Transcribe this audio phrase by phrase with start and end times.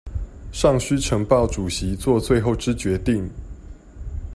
[0.51, 3.29] 尚須呈報主席做最後之決定